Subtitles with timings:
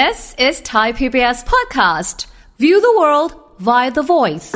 [0.00, 2.26] This is Thai PBS podcast.
[2.58, 3.30] View the world
[3.68, 4.50] via the voice.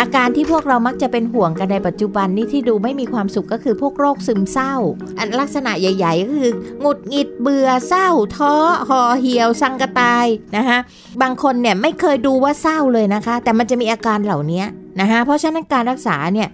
[0.00, 4.74] อาการที่พวกเรามักจะเป็นห่วงกันในปัจจุบันนี้ที่ดูไม่มีความสุขก็คือพวกโรคซึมเศร้า
[5.18, 8.54] อันลักษณะใหญ่ๆ ก็คือหงุดหงิดเบื่อเศร้า ท้อ
[8.88, 10.26] ห่อเหี่ยว สังกะตาย
[10.56, 10.78] นะคะ
[11.22, 14.62] บางคนเนี่ยไม่เคยดูว่าเศร้าเลยนะคะ แต่มันจะมีอาการเหล่านี้
[15.00, 16.48] นะคะเพราะฉะนั้นการรักษาเนี่ย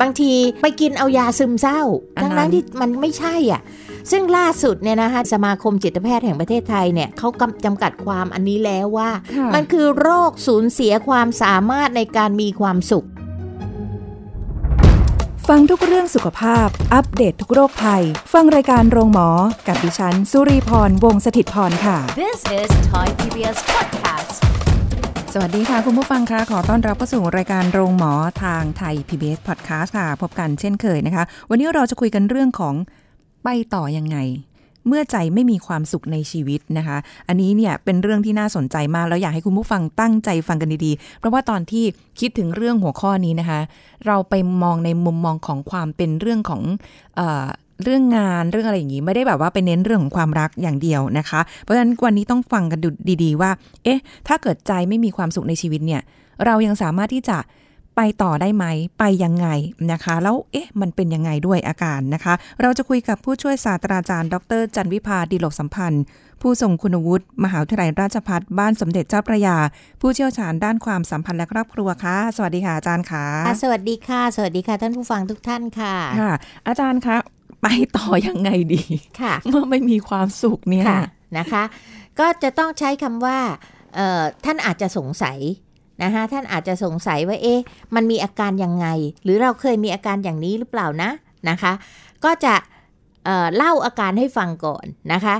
[0.00, 1.80] บางทีไปกินเอายาซึมเศร้า
[2.16, 3.62] อันนั้ทั้งนนั้นที่มันไม่ใช่อะ
[4.10, 13.06] ซึ่งล่าสุดเนี่ยนะคะสมาคมจิตแพทย์แห่งประเทศไทยเนี่ยเขากำจำกัดความอันนี้แล้วว่าค่ะมันคือโรคสูญเสียความสามารถในการมีความสุข
[15.48, 19.28] ฟังทุกเรื่องสุขภาพ อัปเดตททุกโรคภัย ฟังรายการโรงหมอ
[19.68, 24.32] กับดิฉัน สุรีพร วงศิตพรค่ะ This is Thai PBS podcast.
[25.34, 32.74] สวัสดีค่ะ คุณผู้ฟังคะขอต้อนรับเข้าสู่รายการโรงหมอทางไทย PBS Podcast ค่ะ พบกันเช่นเคยนะคะ วันนี้เราจะคุยกันเรื่องของ
[33.44, 34.18] ไปต่อยังไง
[34.88, 36.96] เมื่อใจไม่มีความสุขในชีวิตนะคะ
[37.28, 41.84] อันนี้เนี่ยเป็นเรื่องที่น่าสนใจมากแล้วอยากให้คุณผู้ฟังตั้งใจฟังกันดีๆ เพราะว่าตอนที่
[42.20, 43.60] คิดถึงเรื่องหัวข้อนี้นะคะ
[44.06, 46.62] เราไปมองในมุมมองของความเป็นเรื่องของ
[47.16, 47.46] เออ
[47.84, 52.88] เรื่องงานเรื่องอะไรอย่างนี้ไม่ได้แบบว่าไปเน้นเรื่องของความรักอย่างเดียวนะคะ เพราะฉะนั้นวันนี้ต้องฟังกันดู
[53.24, 53.50] ดีๆ ว่า
[53.84, 56.02] เอ๊ะ ถ้าเกิดใจไม่มีความสุขในชีวิตเนี่ย
[56.44, 57.38] เรายังสามารถที่จะ
[57.96, 58.64] ไปต่อได้ไหม
[58.98, 59.48] ไปยังไง
[59.92, 66.04] นะคะ แล้วเอ๊ะ มันเป็นยังไงด้วยอาการนะคะ เราจะคุยกับผู้ช่วยศาสตราจารย์ ดร จันวิพาดีโลกสัมพันธ์
[66.42, 69.56] ผู้ทรงคุณวุฒิมหาวิทยาลัยราชภัฏบ้านสมเด็จเจ้าพระยา
[70.00, 76.32] ผู้เชี่ยวชาญด้านความสัมพันธ์และครอบครัวค่ะ สวัสดีค่ะอาจารย์ค่ะอะสวัสดีค่ะ สวัสดีค่ะ ท่านผู้ฟังทุกท่านค่ะ ค่ะ
[76.68, 77.16] อาจารย์คะ
[77.62, 78.82] ไปต่อยังไงดี
[79.20, 81.02] ค่ะ เมื่อไม่มีความสุขเนี่ยค่ะ
[81.38, 81.62] นะคะ
[82.20, 83.38] ก็จะต้องใช้คำว่า
[83.94, 85.38] เอ่อท่านอาจจะสงสัย
[86.02, 87.60] นะคะท่านอาจจะสงสัยว่าเอ๊ะ
[87.94, 88.86] มันมีอาการยังไง
[89.24, 91.10] หรือเราเคยมีอาการอย่างนี้หรือเปล่านะ
[91.48, 91.72] นะคะ
[92.24, 92.54] ก็จะ
[93.24, 95.36] เอ่อเล่าอาการให้ฟังก่อนนะคะ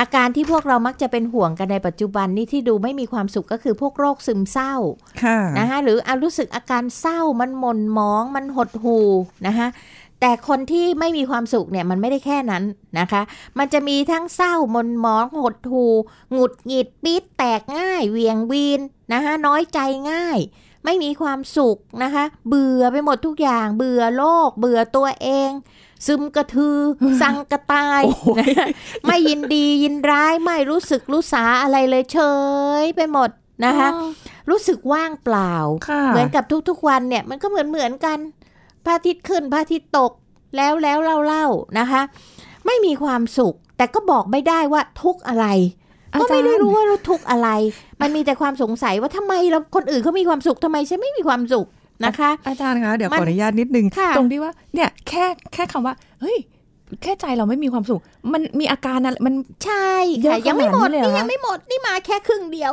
[0.00, 4.74] อาการที่พวกเรามักจะเป็นห่วงกันในปัจจุบันนี้ที่ดูไม่มีความสุขก็คือพวกโรคซึมเศร้า
[5.22, 9.08] ค่ะนะคะหรืออารู้สึกอาการเศร้ามันหม่นหมองมันหดหู่
[9.46, 9.68] นะคะ
[10.20, 12.64] แต่คนที่ไม่มีความสุขเนี่ยมันไม่ได้แค่นั้น
[12.98, 13.22] นะคะ
[13.58, 15.92] มันจะมีทั้งเศร้าหมนหมองหดหู่
[16.32, 18.80] หงุดหงิดปี๊ดแตกง่ายเหวียงวีน
[19.12, 19.80] นะคะน้อยใจ
[20.10, 20.38] ง่าย
[20.84, 25.50] ไม่มีความสุขนะคะ เบื่อไปหมดทุกอย่าง เบื่อโลก เบื่อตัวเอง
[26.06, 26.78] ซึมกระทือ
[27.22, 28.66] สังกระตายโอ้โหนะคะ
[29.06, 32.18] ไม่ยินดียินร้ายไม่รู้สึกรู้สาอะไรเลยเฉ
[32.82, 33.30] ยไปหมด
[33.64, 33.88] นะคะ
[34.50, 35.54] รู้สึกว่างเปล่า
[35.88, 38.18] ค่ะเหมือนกับทุกๆวันเนี่ยมันก็เหมือนเหมือนกัน
[38.84, 40.12] พระอาทิตย์ขึ้นพระอาทิตย์ตก
[40.56, 42.02] แล้วแล้วเล่าเล่าๆนะคะ
[42.66, 45.81] ไม่มีความสุข แต่ก็บอกไม่ได้ว่าทุกข์อะไรอา
[46.20, 47.48] ก็จารย์ไม่ได้รู้ว่าเราทุกข์อะไร
[48.00, 51.66] มันมีแต่ความสงสัยว่าทำไมเราคนอื่นเขามีความสุขทำไมฉันไม่มีความสุข
[52.04, 56.38] นะคะ อาจารย์คะเดี๋ยวมันขออนุญาตนิดนึงค่ะตรงที่ว่าเนี่ยแค่แค่คำว่า เฮ้ย
[57.02, 58.00] แค่ใจเราไม่มีความสุข
[58.32, 59.34] มันมีอาการอะไรมัน
[59.64, 59.90] ใช่
[60.20, 62.72] เยค่ะอะยังไม่หมดขนาดนี้เลยเหรอนี่ยังไม่หมดนี่มาแค่ครึ่งเดียว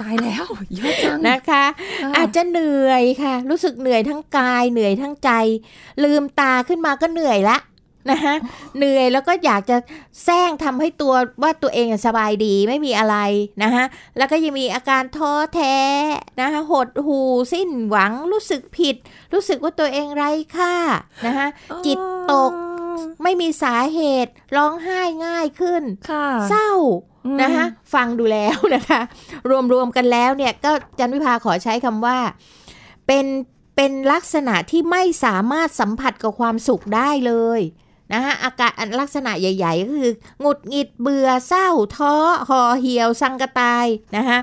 [0.00, 0.44] ตายแล้ว
[0.76, 1.64] เยอะจังนะคะ
[2.02, 5.30] ค่ะอาจจะเหนื่อยค่ะ รู้สึกเหนื่อยทั้งกายเหนื่อยทั้งใจ
[6.04, 7.56] ลืมตาขึ้นมาก็เหนื่อยละ
[8.10, 8.34] นะคะ
[8.76, 9.76] เหนื่อยแล้วก็อยากจะ
[10.24, 13.16] แซงทำให้ตัวว่าตัวเองสบายดีไม่มีอะไร
[13.62, 13.84] นะคะ
[14.18, 15.76] แล้วก็ยังมีอาการท้อแท้
[16.40, 17.20] นะคะหดหู
[17.52, 18.96] สิ้นหวังรู้สึกผิด
[19.34, 20.74] รู้สึกว่าตัวเองไร้ค่า
[21.26, 21.46] นะคะ
[21.86, 21.98] จิต
[22.32, 22.52] ตก
[23.22, 26.70] ไม่มีสาเหตุร้องไห้ง่ายขึ้นค่ะเศร้า
[27.26, 29.00] อืมนะคะฟังดูแล้วนะคะ
[29.72, 32.18] รวมๆกันแล้วเนี่ยก็จันวิภาขอใช้คำว่า
[33.06, 33.26] เป็น
[33.76, 37.60] เป็นลักษณะที่ไม่สามารถสัมผัสกับความสุขได้เลย
[38.12, 42.14] นะคะอาการอันลักษณะใหญ่ๆ ก็คือหงุดหงิดเบื่อเศร้าท้อ
[42.48, 44.38] ห่อเหี่ยวสังกะตายนะคะ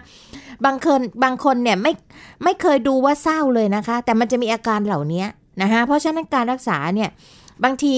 [0.65, 1.91] บางคนบางคนเนี่ยไม่
[2.43, 5.23] ไม่เคยดูว่าเศร้าเลยนะคะ แต่มันจะมีอาการเหล่านี้
[5.61, 7.09] นะคะเพราะฉะนั้นการรักษาเนี่ย
[7.63, 7.95] บางที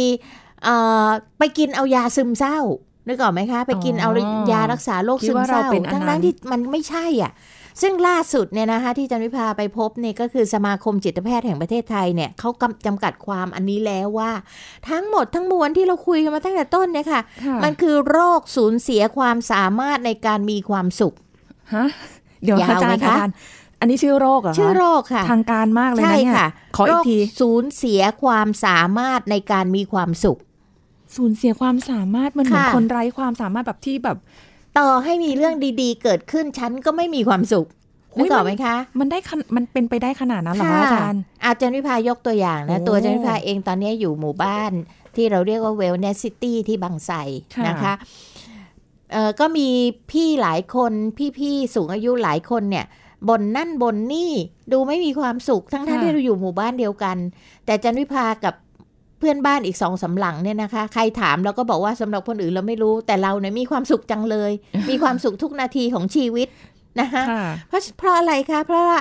[0.64, 0.76] เอ่
[1.06, 1.08] อ
[1.40, 2.60] ไปกินเอายาซึมเศร้า
[3.08, 7.32] นึกออกไหมคะ ไปกินเอาอ๋อยารักษาโรคคิดซึมว่าเศร้าเราเป็นอันนั้นทั้งนั้นที่มันไม่ใช่อะ
[7.82, 14.32] ซึ่งล่าสุดเนี่ยนะคะที่จันวิภาไปพบเนี่ยก็คือสมาคมจิตแพทย์แห่งประเทศไทยเนี่ยเขากำจำกัดความอันนี้แล้วว่า
[14.90, 21.14] ทั้งหมดทั้งมวลที่เราคุยกันมาตั้งแต่ต้นเนี่ยค่ะค่ะมันคือโรคสูญเสียความสามารถในการมีความสุข
[21.76, 21.88] ฮะ
[22.44, 23.36] เดี๋ยวยาวอาจารย์ไหมคะอาจารย์
[23.80, 30.40] อันนี้ชื่อโรคเหรอคะชื่อโรคค่ะ ทางการมากเลยใช่นะเนี่ยค่ะขออีกทีโรคสูญเสียความสามารถในการมีความสุข
[31.18, 34.18] สูญเสียความสามารถมันเหมือนค่ะคนไร้ความสามารถแบบที่แบบ
[34.80, 37.68] ต่อให้มีเรื่องดีๆ เกิดขึ้นฉันก็ไม่มีความสุข
[38.16, 44.72] อุ๊นึยกออกไหมคะ มันได้ขนมันเป็นไปได้ขนาดนั้นเหรอคะอาจารย์ อาจารย์วิภายกตัวอย่างนะโอ้ตัวอาจารย์วิภาเองตอนนี้อยู่หมู่บ้าน
[45.16, 47.16] ที่เราเรียกว่า Wellness City ที่บางไทร
[47.56, 47.94] ค่ะนะคะ
[49.12, 49.68] เอ่อก็มี
[50.12, 50.92] พี่หลายคน
[51.38, 52.86] พี่ๆสูงอายุหลายคนเนี่ย
[53.30, 54.32] บนนั่นบนนี่
[54.72, 57.18] ดูไม่มีความสุขทั้งๆที่เราอยู่หมู่บ้านเดียวกัน
[57.66, 58.54] แต่อาจันวิภากับ
[59.20, 64.52] เพื่อนบ้านอีกสองสำหลังเนี่ยนะคะ ใครถามเราก็บอกว่าสำหรับคนอื่นเราไม่รู้ แต่เราเนี่ยมีความสุขจังเลย
[64.90, 66.48] มีความสุขทุกนาทีของชีวิต
[67.02, 69.00] นะคะค่ะเพราะเพราะอะไรคะเพราะว่า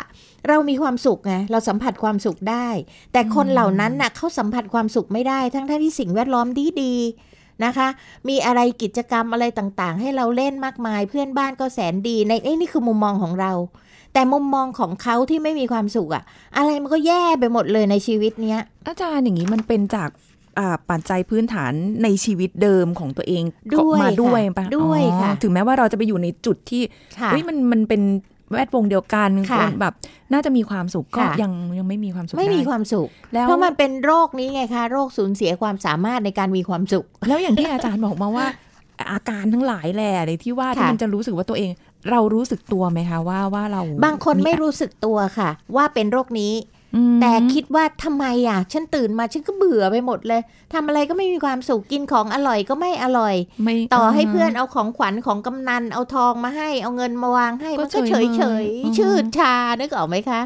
[0.49, 2.69] เรามีความสุขไงเราสัมผัสความสุขได้
[3.13, 7.89] แต่คนเหล่านั้นน่ะเขาสัมผัสความสุขไม่ได้ ทั้งๆที่สิ่งแวดล้อมดีดีๆนะคะ
[8.29, 13.53] มีอะไรกิจกรรมอะไรต่างๆ ให้เราเล่นมากมาย เพื่อนบ้านก็แสนดีในเอ้ยนี่คือมุมมองของเรา
[14.13, 16.25] แต่มุมมองของเขาที่ไม่มีความสุขอะ
[16.57, 20.11] อะไรมันก็แย่ไปหมดเลยในชีวิตเนี้ย อาจารย์อย่างนี้มันเป็นจาก
[20.59, 21.73] อ่าปัจจัยพื้นฐาน
[22.03, 23.45] ในชีวิตเดิมของตัวเอง
[23.75, 26.83] ด้วยมาด้วยค่ะปะด้วยอ๋อค่ะ ถึงแม้ว่าเราจะไปอยู่ในจุดที่
[27.19, 28.03] ค่ะเฮ้ยมันมันเป็น
[28.53, 29.95] แวดวงเดียวกันค่ะคนแบบ
[30.33, 38.47] น่าจะมีความสุขก็ค่ะยังยังไม่มีความสุขไม่มีด้ความสุขแล้วเพราะมันเป็นโรคนี้ไงคะโรคสูญเสียความสามารถในการมีความสุข แล้วอย่างที่อาจารย์บอกมาว่า
[39.13, 41.71] อาการทั้งหลายแหละในที่ว่าที่ค่ะมันจะรู้สึกว่าตัวเอง
[42.11, 46.55] เรารู้สึกตัวไหมคะว่าว่าเรา บางคนไม่รู้สึกตัวค่ะ ว่าเป็นโรคนี้
[46.97, 50.41] อืมแต่คิดว่าทำไมอะ ฉันตื่นมาฉันก็เบื่อไปหมดเลย
[50.73, 60.41] ทำอะไรก็ไม่มีความสุขกินของอร่อยก็ไม่อร่อยไม่ต่อให้าเพื่อนเอาของขวัญของกำนันเอาทองมาให้เอาเงินมาวางให้ก็มันก็เฉเฉยยเฉเมยยอืมชืดชานึกออกไหมคะ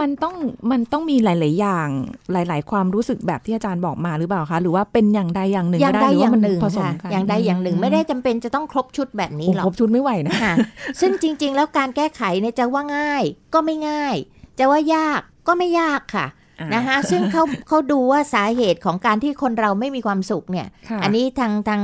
[0.00, 0.34] มันต้อง
[0.70, 1.88] มันต้องมีหลาย ๆ อย่าง
[2.32, 10.52] หลาย ๆ ความรู้สึกแบบที่อาจารย์บอกมาหรือเปล่าคะ หรือว่าเป็นอย่างใดอย่างหนึ่งอย่างก็ใดได้หรืออว่าย่างมันหนึ่งผสมค่ะกันอย่างใดอย่างหนึ่งไม่ได้จำเป็นจะต้องครบชุดแบบนี้โอ้หรอครกบชุดไม่ไหวนะค่ะ
[11.00, 13.22] ซึ่งจริง ๆ แล้วการแก้ไขเนี่ยจะว่าง่าย
[13.54, 14.14] ก็ไม่ง่าย
[14.58, 16.26] จะว่ายากก็ไม่ยากค่ะ
[16.60, 21.82] อ่านนะคะซึ่งเขาเขาดูว่าสาเหตุของการที่คนเราไม่มีความสุขเนี่ยค่ะอันนี้ทางทาง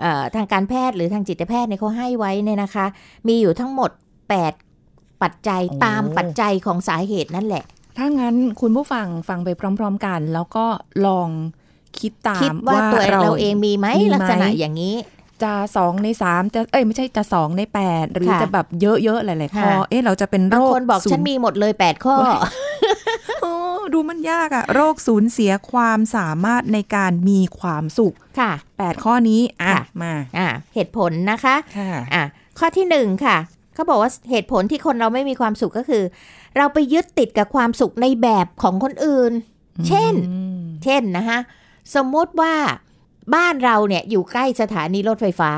[0.00, 2.86] เอ่อทางการแพทย์หรือทางจิตแพทย์เนี่ยเขาให้ไว้เนี่ยนะคะ
[3.28, 3.90] มีอยู่ทั้งหมด
[4.36, 4.67] 8
[5.22, 7.64] ปัจจัยตามปัจจัยของสาเหตุนั่นแหละ
[7.98, 9.48] ถ้างั้นคุณผู้ฟังฟังไป
[9.78, 10.66] พร้อม ๆ กัน แล้วก็
[11.06, 11.28] ลอง
[12.00, 14.96] คิดตามคิดว่าตัวเราเองมีไหมมีไหมลักษณะอย่างนี้
[15.42, 22.16] จะสองในสามจะเอ้ยไม่ใช่จะสองในแปดหรือค่ะจะแบบเยอะๆหลายๆข้อค่ะเอ๊ะเราจะเป็นโรบางคคนบอกศูฉันย์มีหมดเลย8ข้อ
[23.42, 23.54] โอ้
[23.94, 32.24] ดูมันยากอะโรคสูญเสียความสามารถในการมีความสุขค่ะแปดข้อนี้อะค่ะมาอ่าเหตุผลนะคะค่ะอะ
[32.58, 33.36] ข้อที่หนึ่งค่ะ
[33.78, 36.02] เขาบอกว่าเหตุผลที่คนเราไม่มีความสุขก็คือ
[36.56, 39.32] เราไปยึดติดกับความสุขในแบบของคนอื่น
[39.88, 41.38] เช่นอืมเช่นนะคะ
[41.94, 42.54] สมมุติว่า
[43.34, 45.52] บ้านเราเนี่ยอยู่ใกล้สถานีรถไฟฟ้า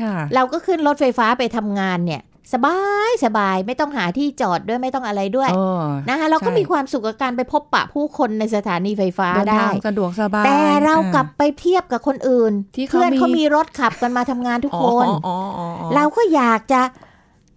[0.00, 2.78] ค่ะเราก็ขึ้นรถไฟฟ้าไปทำงานเนี่ย สบา
[3.08, 16.80] ยสบายไม่ต้องหาที่จอดด้วยไม่ต้องอะไรด้วยเออนะคะเราก็ใช่มีความสุขกับการไปพบปะผู้คนในสถานีไฟฟ้าเดินได้ทางสะดวกสบาย แต่เราอ่กลับไปเทียบกับคนอื่น ที่เขาเพื่อนเขามีมีรถขับกันมาทำงานทุกอ๋อคนอ๋ออ๋ออ๋อเราก็อยากจะ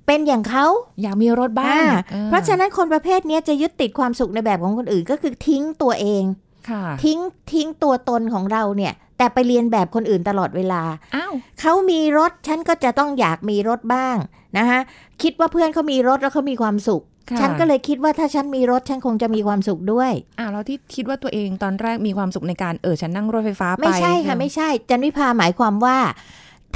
[0.10, 0.66] เป็นอย่างเขา
[1.02, 6.24] อยากมีรถบ้างอ่าออเพราะฉะนั้นคนประเภทเนี้ยจะยึดติดความสุขในแบบของคนอื่นก็คือทิ้งตัวเอง
[6.70, 7.20] ค่ะทิ้ง
[7.54, 10.82] ทิ้งตัวตนของเราเนี่ย แต่ไปเรียนแบบคนอื่นตลอดเวลา
[11.16, 14.18] อ้าวเขามีรถฉันก็จะต้องอยากมีรถบ้าง
[14.58, 14.80] นะคะ
[15.24, 25.98] คิดว่าเพื่อนเขามีรถแล้วเขามีความสุขค่ะฉันก็เลยคิดว่าถ้าฉันมีรถฉันคงจะมีความสุขด้วยอ้าวแล้วที่คิดว่าตัวเองตอนแรกมีความสุขในการเออฉันนั่งรถไฟฟ้าไปไม่ใช่ค่ะไม่ใช่จันวิพาหมายความว่า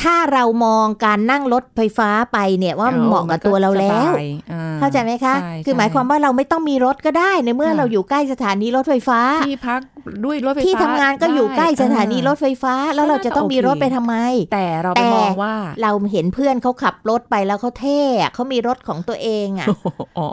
[0.02, 9.20] ถ้าเรามองการนั่งรถไฟฟ้าไปเนี่ยว่ามันเหมาะกับตัวเราแล้วสบยอ่เข้าใจไหมคะใช่คือหมายความว่าเราไม่ต้องมีรถก็ได้ ในเมื่อค่ะเราอยู่ใกล้สถานีรถไฟฟ้า
[9.50, 9.82] ที่พัก
[10.26, 14.16] ด้วยรถไฟฟ้าที่ทำงานก็อยู่ใกล้สถานีรถไฟฟ้า แล้วเราจะต้องมีรถไปทำไม
[14.54, 19.68] แต่เราไปแต่มองว่าเราเห็นเพื่อนเขาขับรถไปแล้วเขาเท่อะเขามีรถของตัวเองอะ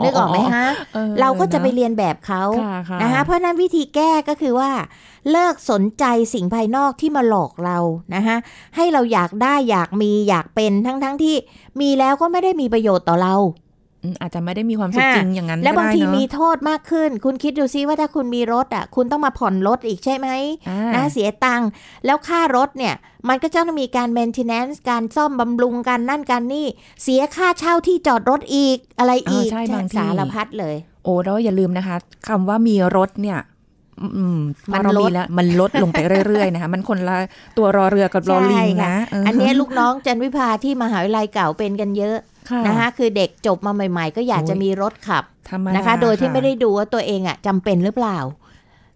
[0.03, 4.71] นึกออกไหมฮะออเราก็จะไปนเรียนแบบเขาค่ะค่ะนะคะเพราะฉะนั้นวิธีแก้ก็คือว่า
[5.31, 7.77] เลิกสนใจสิ่งภายนอกที่มาหลอกเรา
[8.15, 8.37] นะคะ
[8.75, 11.35] ให้เราอยากได้อยากมีอยากเป็นทั้งทั้งๆที่
[11.81, 13.35] มีแล้วก็ไม่ได้มีประโยชน์ต่อเรา
[14.03, 20.27] อืมอาจจะไม่ได้มีความสุขค่ะจริงอย่างนั้นและบางก็ได้ทีเนอะมีโทษมากขึ้น คุณคิดดูซิว่าถ้าคุณมีรถอะ คุณต้องมาผ่อนรถอีกใช่ไหม
[20.69, 21.69] อ่านะเสียตังค์
[22.05, 22.95] แล้วค่ารถเนี่ย
[23.29, 26.67] มันก็จะต้องมีการ maintenance การซ่อมบำรุงการนั่นการนี่
[27.03, 31.95] เสียค่าเช่าที่จอดรถอีกอะไรอีกเออใช่บางทีสารพัดเลย โอ้แล้วอย่าลืมนะคะ
[32.27, 33.50] คำว่ามีรถเนี่ยอื
[34.35, 34.41] ม
[34.71, 37.17] พมัอนเราลดมีแล้วมันลดลงไปเรื่อยๆนะคะมันคนละ
[37.57, 42.17] ตัวรอเรือกับรอลิงใช่ค่นะเอันเนี้ยลูกน้องจันวิภาที่มหาวิทยาลัยเก่าเป็นกันเยอะ
[42.49, 48.19] ค่ะนะคะคือเด็กจบมาใหม่ ๆ ก็อยากโอ้ยจะมีรถขับธรรมดานะคะ โดยที่ไม่ได้ดูว่าตัวเองอะจำเป็นหรือเปล่า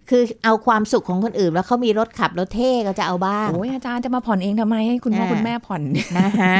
[0.10, 5.82] คือเอาความสุขของคนอื่นแล้วเขามีรถขับรถเท่ก็จะเอาบ้างโอ้ยอาจารย์จะมาผ่อนเองทำไมให้คุณพ่ออ่าคุณแม่ผ่อน
[6.20, 6.54] นะคะ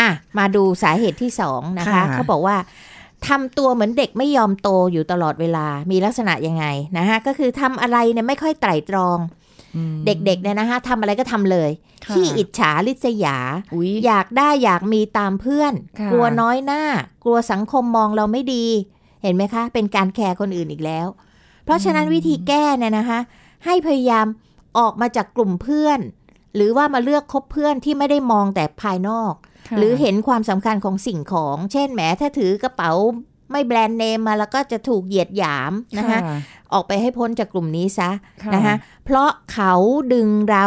[0.00, 2.56] อะมาดูสาเหตุที่สองนะคะค่ะเขาบอกว่า
[3.28, 6.64] ทำตัวเหมือนเด็กไม่ยอมโตอยู่ตลอดเวลา มีลักษณะยังไง
[6.98, 9.18] นะคะก็คือทำอะไรเนี่ยไม่ค่อยไตร่ตรอง
[9.76, 11.70] อืมเด็กๆเนี่ยนะคะทำอะไรก็ทำเลย
[12.06, 13.38] ค่ะขี้อิจฉาริษยา
[13.74, 16.82] อุ้ยอยากได้อยากมีตามเพื่อนค่ะกลัวน้อยหน้า
[17.24, 18.66] กลัวสังคมมองเราไม่ดี
[19.22, 21.06] เห็นไหมคะ เป็นการแคร์คนอื่นอีกแล้ว
[21.64, 23.18] เพราะฉะนั้นวิธีแก้เนี่ยนะคะ
[23.64, 24.26] ให้พยายาม
[24.78, 26.00] ออกมาจากกลุ่มเพื่อน
[26.54, 32.92] หรือว่ามาเลือกคบเพื่อนที่ไม่ได้มองแต่ภายนอกค่ะ หรือเห็นความสำคัญของสิ่งของ เช่นแหมถ้าถือกระเป๋า
[33.50, 36.18] ไม่แบรนด์เนมมาแล้วก็จะถูกเหยียดหยามนะคะ
[36.72, 38.10] ออกไปให้พ้นจากกลุ่มนี้ซะ
[38.44, 38.74] ค่ะนะคะ
[39.04, 39.72] เพราะเขา
[40.12, 40.66] ดึงเรา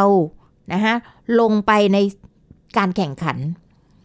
[0.74, 0.96] นะคะ
[1.40, 1.98] ลงไปใน
[2.78, 3.38] การแข่งขัน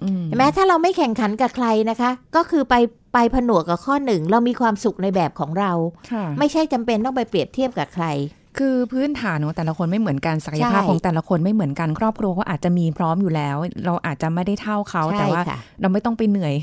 [0.03, 2.75] อืมเห็นไหมถ้าเราไม่แข่งขันกับใครนะคะ ก็คือไป
[3.15, 5.73] ไปผนวกกับข้อหนึ่ง เรามีความสุขในแบบของเรา
[6.13, 8.07] ค่ะไม่ใช่จำเป็นต้องไปเปรียบเทียบกับใคร
[8.59, 16.55] คือพื้นฐานของแต่ละคนไม่เหมือนกันศักยภาพใช่ของแต่ละคนไม่เหมือนกันครอบครัวก็อาจจะมีพร้อมอยู่แล้ว เราอาจจะไม่ได้เท่าเขาใช่แต่ว่าค่ะเราไม่ต้องไปเหนื่อย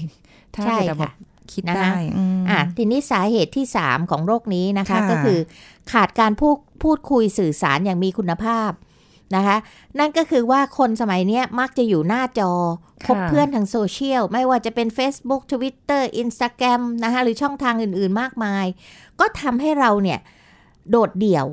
[0.54, 1.12] ถ้าใช่เกิดแบบค่ะ
[1.52, 5.40] คิดนะคะได้อืมอะทีนี้สาเหตุที่ 3 ของโรคนี้นะคะค่ะก็คือ
[5.92, 8.72] ขาดการพูดพูดคุยสื่อสารอย่างมีคุณภาพ
[9.36, 9.58] นะคะ
[10.00, 12.52] นั่นก็คือว่าคนสมัยเนี้ยมักจะอยู่หน้าจอ
[13.08, 18.66] คบเพื่อนทางโซเชียล ไม่ว่าจะเป็น Facebook Twitter Instagram นะคะหรือช่องทางอื่นๆมากมาย
[19.20, 20.20] ก็ทำให้เราเนี่ย
[20.90, 21.46] โดดเดี่ยว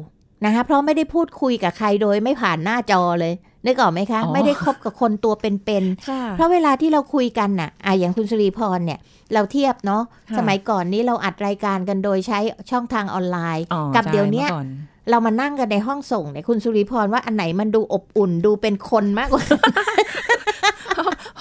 [0.45, 3.35] นะคะเพราะไม่ได้พูดคุยกับใครโดยไม่ผ่านหน้าจอเลย
[3.67, 8.99] นึกออกไหมคะอ๋อไม่ได้คบกับคนตัวเป็นๆค่ะเพราะเวลาที่เราคุยกันน่ะอะอย่างคุณสุรีพรเนี่ย
[9.35, 12.39] เราเทียบเนาะค่ะสมัยก่อนนี้เราอัดรายการกันโดยใช้
[12.71, 14.69] ช่องทางออนไลน์อ๋อกับใช่เดี๋ยวเนี้ยมื่อก่อน
[15.11, 19.43] เรามานั่งกันในห้องส่งเนี่ยคุณสุริพรว่าอันไหนมันดูอบอุ่นดูเป็นคนมากกว่า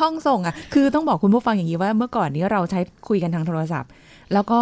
[0.02, 3.90] ห้องส่งอะ คือต้องบอกคุณผู้ฟังอย่างนี้ว่าเมื่อก่อนนี้เราใช้คุยกันทางโทรศัพท์
[4.34, 4.60] แล้วก็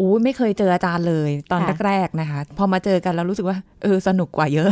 [0.00, 4.70] อู้ไม่เคยเจออาจารย์เลยตอนค่ะแรกๆนะคะ พอมาเจอกันเรารู้สึกว่าเออสนุกกว่าเยอะ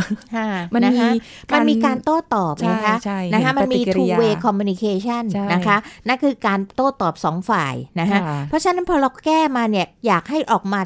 [0.73, 1.09] มันมีนะคะ
[1.53, 10.81] มันมีการโต้ตอบใช่นะคะใช่นะคะเห็นมันมีปฏิกิริ two ยา way communication ใช่นะคะนั่นคือการโต้ตอบสองฝ่ายนะคะค่ะเพราะฉะนั้นพอเราแก้มาเนี่ยอยากให้ออกมา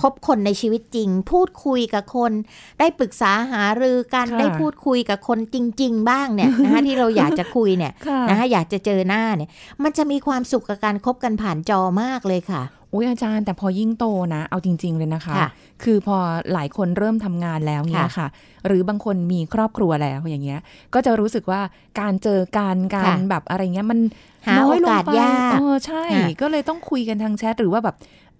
[0.00, 2.32] พบคนในชีวิตจริง พูดคุยกับคน
[2.78, 9.50] ได้ปรึกษาหารือกันค่ะได้พูดคุยกับคนจริง ๆ บ้างเนี่ยนะคะที่เราอยากจะคุยเนี่ยค่ะนะคะอยากจะเจอหน้าเนี่ย
[9.82, 12.62] มันจะมีความสุขกับการคบกันผ่านจอมากเลยค่ะ
[12.92, 15.50] อุ้ยอาจารย์แต่พอยิ่งโตนะ เอาจริง ๆ เลยนะคะค่ะ
[15.82, 16.16] คือพอ
[16.52, 18.26] หลายคนเริ่มทำงานแล้วเนี่ยค่ะ
[18.66, 20.60] หรือบางคนมีครอบครัวแล้วอย่างเงี้ย
[20.94, 21.60] ก็จะรู้สึกว่า
[22.00, 23.98] การเจอกันการค่ะแบบอะไรเงี้ยมัน
[24.46, 27.96] หาน้โออยลงกาสไปยากเออใช่ค่ะก็เลยต้องคุยกันทางแชทหรือว่าแบบ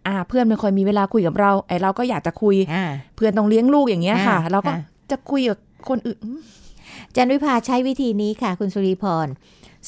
[0.07, 2.85] อ่าเพื่อนไม่ค่อยมีเวลาคุยกับเรา ไอเราก็อยากจะคุยอ่า
[3.17, 4.79] เพื่อนต้องเลี้ยงลูกอย่างเงี้ยค่ะอ่าเราก็ค่ะ
[5.11, 6.19] จะคุยกับคนอื่น
[7.17, 9.27] จันวิภาใช้วิธีนี้ค่ะ คุณสุริพร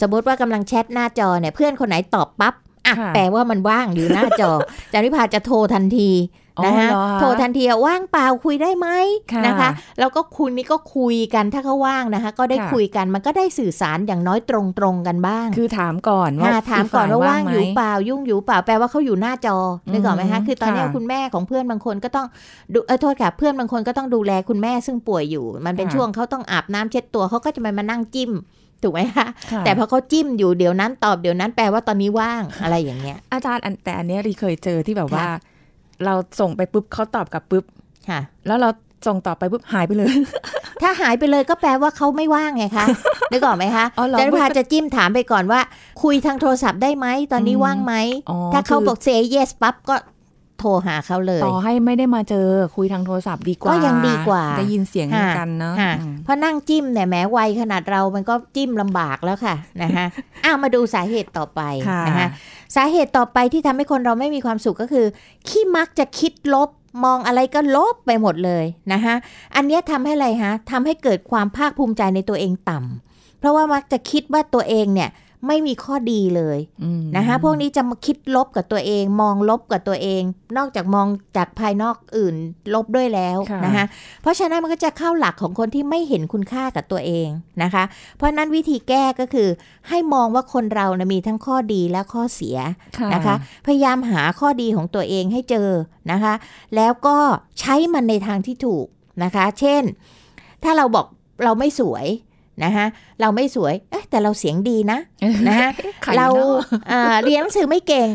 [0.00, 2.54] สมมติว่ากำลังแชทหน้าจอเนี่ย เพื่อนคนไหนตอบปั๊บ
[2.86, 4.50] อะค่ะแปลว่ามันว่างอยู่หน้าจอ
[4.92, 6.10] จันวิภาจะโทรทันที
[6.49, 8.88] อ๋อ นะคะเหรอคะโทรทันทีอะว่างเปล่าคุยได้ไหม
[9.32, 19.56] ค่ะนะคะ แล้วก็คุณนี่ก็คุยกันถ้าเขาว่างนะคะ ก็ได้ค่ะคุยกันมันก็ได้สื่อสารอย่างน้อยตรงๆกันบ้าง คือถามก่อนว่าอ่าถามก่อนว่าว่างอยู่ไหมเปล่ายุ่งอยู่เปล่าแปลว่าเขาอยู่หน้าจอ
[19.92, 22.26] นึกออกไหมคะอืมคือตอนเนี้ยค่ะคุณแม่ของเพื่อนบางคนก็ต้อง
[22.74, 28.32] ดูเออโทษค่ะเพื่อนบางคนก็ต้องดูแลคุณแม่ซึ่งป่วยอยู่ มันเป็นค่ะช่วงเขาต้องอาบน้ำเช็ดตัวเขาก็จะมามานั่งจิ้ม
[28.82, 35.36] ถูกไหมคะค่ะแต่พอเขาจิ้มอยู่เดี๋ยวนั้นตอบเดี๋ยวนั้นแปลว่าตอนนี้ว่างอะไรอย่างเงี้ย อาจารย์อันแต่อันเนี้ยรีเคยเจอที่แบบว่าค่ะ
[36.04, 37.64] เราส่งไปปุ๊บเขาตอบกลับปุ๊บ
[38.08, 38.68] ค่ะ แล้วเรา
[39.06, 40.12] ส่งต่อไปปุ๊บหายไปเลย
[40.82, 42.86] ถ้าหายไปเลยก็แปลว่าเขาไม่ว่างไงคะ
[43.32, 45.60] นึกออกไหมคะอ๋อเหรอจันพาจะจิ้มถามไปก่อนว่า
[46.02, 47.94] คุยทางโทรศัพท์ได้ไหมตอนนี้อืมว่างไหม
[48.30, 49.94] อ๋อถ้าเขาคือบอก say yes ปั๊บก็
[50.60, 60.06] โทรหาเขาเลย ต่อให้ไม่ได้มาเจอคุยทางโทรศัพท์ดีกว่าก็ยังดีกว่าได้ยินเสียงค่ะกันเนาะค่ะอืมเพราะนั่งจิ้มเนี่ยแม้วัยขนาดเรามันก็จิ้มลำบากแล้วค่ะนะคะ
[60.44, 62.28] อ้าวมาดูสาเหตุต่อไปค่ะนะคะ
[62.76, 65.06] สาเหตุต่อไปที่ทำให้คนเราไม่มีความสุขก็คือ
[65.48, 66.68] ขี้มักจะคิดลบ
[67.04, 69.14] มองอะไรก็ลบไปหมดเลยนะคะ
[69.56, 75.10] อันเนี้ยทำให้อะไรฮะทำให้เกิดความภาคภูมิใจในตัวเองต่ำเพราะว่ามักจะคิดว่าตัวเองเนี่ย
[75.46, 80.22] ไม่มีข้อดีเลยอืมนะคะพวกนี้จะมาคิดลบกับตัวเอง มองลบกับตัวเอง
[80.56, 81.06] นอกจากมอง
[81.36, 82.36] จากภายนอกอื่น
[82.74, 83.84] ลบด้วยแล้วค่ะนะคะ
[84.22, 87.28] เพราะฉะนั้นมันก็จะเข้าหลักของคนที่ไม่เห็นคุณค่ากับตัวเอง
[87.62, 87.84] นะคะ
[88.16, 89.48] เพราะฉะนั้นวิธีแก้ก็คือ
[89.88, 92.58] ให้มองว่าคนเรานะมีทั้งข้อดีและข้อเสีย
[92.98, 93.34] ค่ะนะคะ
[93.66, 95.68] พยายามหาข้อดีของตัวเองให้เจอ
[96.12, 96.34] นะคะ
[96.76, 97.16] แล้วก็
[97.60, 98.86] ใช้มันในทางที่ถูก
[99.24, 99.82] นะคะ เช่น
[100.64, 101.06] ถ้าเราบอก
[101.44, 102.06] เราไม่สวย
[102.64, 102.86] นะคะ
[103.20, 104.98] เราไม่สวยเอ๊ะแต่เราเสียงดีนะ
[105.48, 105.68] นะคะ
[106.02, 108.08] ใครเราเนอะอ่าเรียนหนังสือไม่เก่ง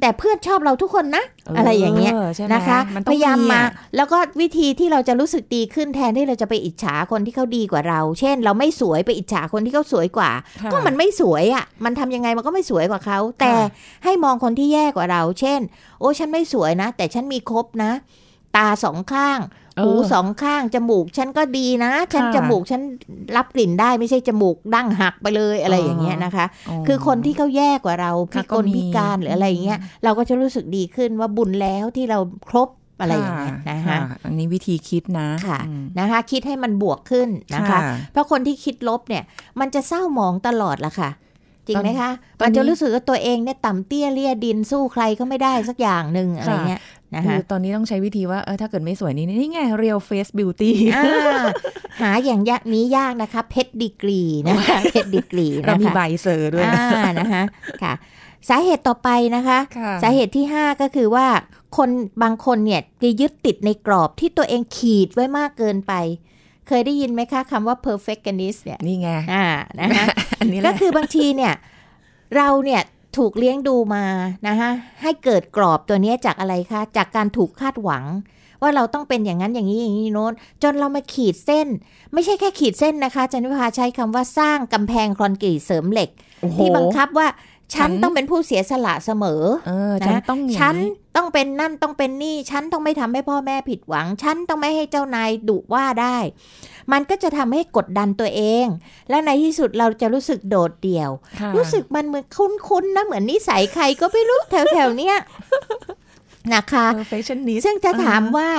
[0.00, 1.24] แต่เพื่อนชอบเราทุกคนนะ
[1.56, 10.30] อะไรอย่างเงี้ยใช่ไหมนะคะมันต้พองยายามมาอะแล้วก็วิธีที่เราจะรู้สึกดีขึ้นแทนที่เราจะไปอิจฉาคนที่เขาดีกว่าเรา เช่น เราไม่สวยไปอิจฉาคนที่เขาสวยกว่า
[10.62, 13.52] ค่ะก็มันไม่สวยอะ มันทำยังไงมันก็ไม่สวยกว่าเขา แต่
[14.04, 15.60] ให้มองคนที่แย่กว่าเรา เช่น
[16.00, 17.92] โอ้ฉันไม่สวยนะ แต่ฉันมีครบนะ
[18.56, 22.80] ตาสองข้างเออ หูสองข้างจมูกฉันก็ดีนะ ฉันค่ะจมูกฉัน
[23.36, 26.46] รับกลิ่นได้ไม่ใช่จมูกดั้งหักไปเลยอะไรอย่างเงี้ยนะคะ
[26.86, 32.18] คือคนที่เขาแย่กว่าเราพิค่ะกก็ลมีพิการหรืออะไรอย่างเงี้ยเราก็จะรู้สึกดีขึ้นว่าบุญแล้วที่เรา
[32.50, 32.68] ครบ
[33.00, 37.78] อะไรอย่างเงี้ยนะคะอันนี้วิธีคิดนะค่ะอืมนะคะ คิดให้มันบวกขึ้นนะคะ
[38.12, 39.22] เพราะคนที่คิดลบเนี่ย
[39.60, 41.10] มันจะเศร้าหมองตลอดละค่ะ
[41.66, 42.10] จริงไหมคะ
[42.40, 46.80] ตอนนี้มันจะรู้สึกว่าตัวเองเนี่ยต่ำเตี้ยเลี่ยดินสู้ใครก็ไม่ได้สักอย่างหนึ่งอะไรเงี้ย
[47.14, 51.44] นะคืคะอตอนนี้ต้องใช้วิธีว่าเออถ้าเกิดไม่สวยนี่นี่ไง real face beauty อ่า
[52.00, 57.42] หาอย่างยากนี้ยากนะคะเพชรดีกรีนะคะเพชรดีกรีนะคะเรามีใบเซอร์ด้วยอ่านะคะ
[57.82, 57.94] ค่ะ
[58.48, 61.26] สาเหตุต่อไปนะคะค่ะสาเหตุที่ 5 ก็คือว่า
[61.76, 61.90] คน
[62.22, 65.92] บางคนเนี่ยจะยึดติดในกรอบที่ตัวเองขีดไว้มากเกินไป
[66.68, 69.46] เคยได้ยินไหมคะคำว่า perfectionist เนี่ยนี่ไงอ่า
[69.80, 70.04] นะคะ
[70.38, 71.54] อันนี้แหก็ละคือบางทีเนี่ย
[72.36, 72.82] เราเนี่ย
[73.16, 74.04] ถูกเลี้ยงดูมา
[74.48, 74.70] นะคะ
[75.02, 78.04] ให้เกิดกรอบตัวเนี้ยจากอะไรคะ จากการถูกคาดหวัง
[78.62, 81.66] ว่าเราต้องเป็นอย่างนั้นอย่างนี้อย่างนี้โน้นจนเรามาขีดเส้น
[82.12, 86.10] ไม่ใช่แค่ขีดเส้นนะคะจันวิภาใช้คำว่าสร้างกำแพงคอนกรีตเสริมเหล็ก
[86.42, 87.28] โอ้โหที่บังคับว่า
[87.74, 96.18] ฉันฉันต้องเป็นผู้เสียสละเสมอเออฉันนะต้องอย่างฉันนี้ต้องเป็นนั่นต้องเป็นนี่ ฉันต้องไม่ทำให้พ่อแม่ผิดหวัง ฉันต้องไม่ให้เจ้านายดุว่าได้
[96.92, 98.66] มันก็จะทำให้กดดันตัวเอง
[99.10, 105.16] และในที่สุดเราจะรู้สึกโดดเดี่ยวค่ะรู้สึกมันเหมือนคุ้นๆนะเหมือนนิสัยใครก็ไม่รู้แถวๆเนี้ย
[106.54, 108.50] นะคะ perfectionist ซึ่งจะถามว่า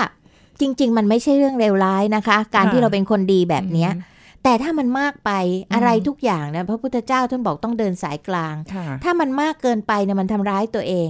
[0.62, 4.12] จริง ๆ มันไม่ใช่เรื่องเลวร้ายนะคะ การค่ะที่เราเป็นคนดีแบบเนี้ยอืม
[4.44, 5.32] แต่ถ้ามันมากไป
[5.70, 11.10] อืมอะไรทุกอย่างนะพระพุทธเจ้าท่านบอกต้องเดินสายกลางค่ะถ้ามันมากเกินไปเนี่ยมันทำร้ายตัวเอง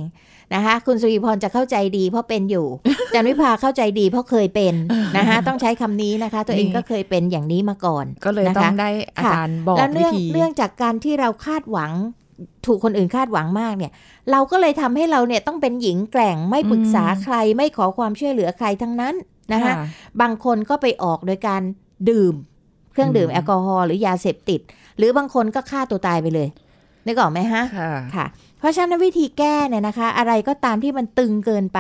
[0.54, 2.68] นะคะคุณสุริพรจะเข้าใจดีเพราะเป็นอยู่
[3.14, 4.74] จันวิภาเข้าใจดีเพราะเคยเป็น
[5.18, 11.92] นะคะต้องใช้คำนี้นะคะ ตัวเองนี่ก็เคยเป็นอย่างนี้มาก่อน ก็เลยนะคะต้องได้อาจารย์บอกแล้ววิเนื่องธีเนื่องจากการที่เราคาดหวัง
[12.66, 13.92] ถูกคนอื่นคาดหวังมากเนี่ย
[14.32, 19.16] เราก็เลยทำให้เราเนี่ยต้องเป็นหญิงแกร่งไม่ปรึกษาอืมใครไม่ขอความช่วยเหลือใครทั้งนั้น
[19.54, 19.76] นะคะค่ะ
[20.22, 21.62] บางคนก็ไปออกโดยการ
[22.10, 22.36] ดื่ม
[22.94, 24.60] เครื่องดื่มอืมแอลกอฮอล์หรือยาเสพติด
[24.98, 26.48] หรือบางคนก็ฆ่าตัวตายไปเลย
[27.08, 28.26] นึกออกไหมฮะค่ะค่ะ
[28.60, 31.80] เพราะฉะนั้นวิธีแก้เนี่ยนะคะ อะไรก็ตามที่มันตึงเกินไป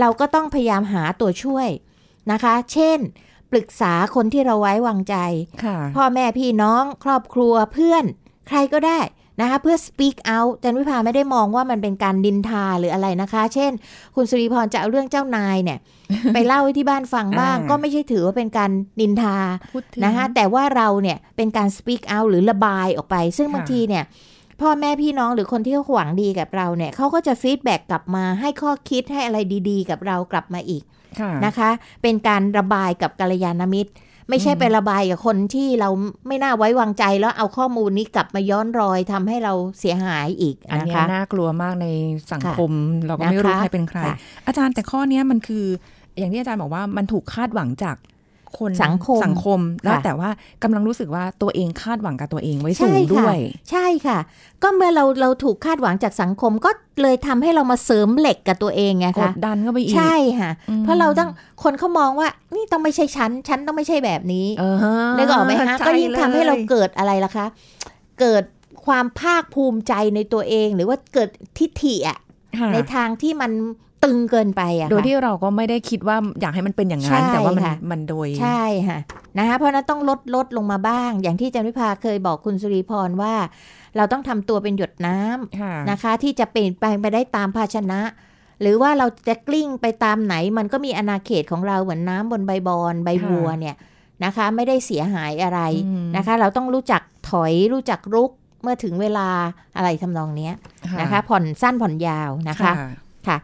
[0.00, 1.68] เราก็ต้องพยายามหาตัวช่วย
[2.32, 2.98] นะคะ เช่น
[3.50, 5.16] ปรึกษาคนที่เราไว้วางใจ
[5.64, 8.04] ค่ะพ่อแม่พี่น้องครอบครัวเพื่อน
[8.48, 8.98] ใครก็ได้
[9.40, 13.72] นะคะเพื่อ speak out จันวิภาไม่ได้มองว่ามันเป็นการนินทาหรืออะไรนะคะ เช่น
[14.14, 15.78] คุณสุริพรจะเอาเรื่องเจ้านายเนี่ย
[16.34, 19.36] ไปเล่าให้ที่บ้านฟังบ้างอ่าก็ไม่ใช่ถือว่าเป็นการนินทา
[19.74, 24.04] พูดถึงนะคะแต่ว่าเราเนี่ยเป็นการ speak out หรือระบายออกไป ซึ่งค่ะบางทีเนี่ย
[24.60, 29.38] พ่อแม่พี่น้องหรือคนที่เขาหวังดีกับเราเนี่ยเขาก็จะ feedback กลับมาให้ข้อคิดให้อะไร
[29.70, 30.82] ดีๆ กับเรากลับมาอีก
[31.20, 31.70] ค่ะนะคะ
[32.02, 33.92] เป็นการระบายกับกัลยาณมิตร
[34.28, 35.90] ไม่ใช่อืมไประบายกับคนที่เรา
[36.26, 41.86] ไม่น่าไว้วางใจแล้วเอาข้อมูลนี้กลับมาย้อนรอยทำให้เราเสียหายอีกอันนะเนี้ยคะน่ากลัวมากใน
[42.30, 42.72] สังค่ะคม
[43.06, 45.64] เราก็ไม่รู้นะคะใครเป็นใครค่ะอาจารย์แต่ข้อเนี้ยมันคือ
[46.18, 47.96] อย่างที่อาจารย์บอกว่ามันถูกคาดหวังจาก
[48.58, 50.30] คนสังคมสังคม แล้วค่ะแต่ว่า
[50.62, 53.38] กำลังรู้สึกว่าตัวเองคาดหวังกับตัวเองไว้ใช่สูงค่ะด้วย
[53.70, 54.18] ใช่ค่ะ
[54.62, 56.70] ก็เมื่อเราเราถูกคาดหวังจากสังคมก็
[57.02, 61.30] เลยทำให้เรามาเสริมเหล็กกับตัวเองไงกคะดดันเข้าไปอีกใช่ค่ะอืมเพราะเราต้อง
[61.62, 64.76] คนเขามองว่า นี่ต้องไม่ใช่ฉันฉันต้องไม่ใช่แบบนี้เออ
[65.18, 67.46] นึกออกไหมคะใช่ก็ยิ่งทำให้เราลยเกิดอะไรล่ะคะ
[68.20, 68.44] เกิด
[68.86, 72.18] ความภาคภูมิใจในตัวเองหรือว่าเกิดทิฐิอะ
[72.58, 73.52] ค่ะในทางที่มัน
[74.04, 78.98] ตึงเกินไปอะโดยค่ะที่เราก็ไม่ได้คิดว่าอยากให้มันเป็นอย่างนั้นใช่แต่ว่ามันค่ะมันโดย ใช่ค่ะ
[79.38, 83.34] นะคะเพราะฉะนั้นต้องลดลดลงมาบ้าง อย่างที่จันวิภาเคยบอกคุณสุริพรว่า
[83.96, 88.00] เราต้องทำตัวเป็นหยดน้ำค่ะนะคะ ที่จะเปลี่ยนแปลงไปได้ตามภาชนะ
[88.60, 93.76] หรือว่าเราจะกลิ้งไปตามไหน มันก็มีอาณาเขตของเราเหมือนน้ำบนใบบอนใบบัวเนี่ย
[94.24, 98.30] นะคะ ไม่ได้เสียหายอะไรอืมนะคะ เราต้องรู้จักถอยรู้จักรุก
[98.62, 99.28] เมื่อถึงเวลา
[99.76, 100.54] อะไรทำนองเนี้ย
[101.00, 102.72] นะคะ ผ่อนสั้นผ่อนยาวนะคะ
[103.28, 103.36] ค่ะ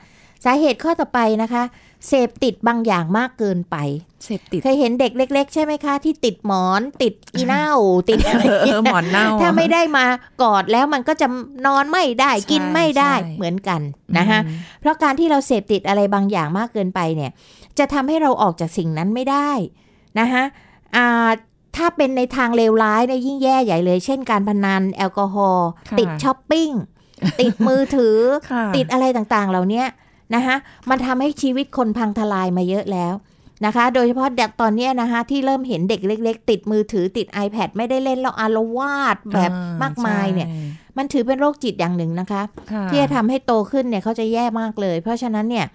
[0.45, 1.65] สาเหตุข้อต่อไปนะคะ
[2.09, 3.77] เสพติดบางอย่างมากเกินไป
[4.25, 7.69] เสพติดเคยเห็นเด็กเล็ก ๆ ใช่ไหมคะ ที่ติดหมอนติดอีเน่า
[8.09, 10.05] ติดอะไรเอเงี้อยหมอนเน่า ถ้าไม่ได้มา
[10.43, 11.27] กอดแล้วมันก็จะ
[11.67, 13.81] นอนไม่ได้ใช่กินไม่ได้ใช่เหมือนกัน
[14.19, 17.31] นะคะอืมเพราะการที่เราเสพติดอะไรบางอย่างมากเกินไปเนี่ย
[17.79, 19.51] จะทำให้เราออกจากสิ่งนั้นไม่ได้
[20.21, 20.45] นะคะ
[20.97, 21.29] อ่า
[21.77, 26.71] ถ้าเป็นในทางเลวร้ายเนี่ยยิ่งแย่ใหญ่เลย เช่นการพนันแอลกอฮอล์ค่ะติดช้อปปิ้ง
[27.41, 28.19] ติดมือถือ
[28.51, 29.85] ค่ะติดอะไรต่างๆ เหล่านี้
[30.35, 30.57] นะคะ
[30.91, 33.15] มันทำให้ชีวิตคนพังทลายมาเยอะแล้ว
[33.67, 40.59] นะคะ โดยเฉพาะเด็กตอนเนี้ยนะคะที่เริ่มเห็นเด็กเล็ก ๆ ติดมือถือติด iPad ไม่ได้เล่นแล้วอารวาสแบบอ่มากมายเนี่ยใช่
[40.97, 42.43] มันถือเป็นโรคจิตอย่างหนึ่งนะคะ
[42.73, 45.67] ค่ะที่จะทำให้โตขึ้นเนี่ยเขาจะแย่มากเลย เพราะฉะนั้นเนี่ย